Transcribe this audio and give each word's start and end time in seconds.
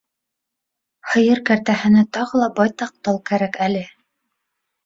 Һыйыр 1.11 1.41
кәртәһенә 1.51 2.05
тағы 2.19 2.41
ла 2.41 2.47
байтаҡ 2.61 2.97
тал 3.09 3.23
кәрәк 3.31 3.61
әле. 3.67 3.85